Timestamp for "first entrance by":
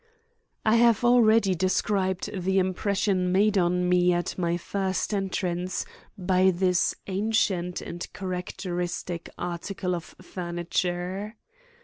4.57-6.49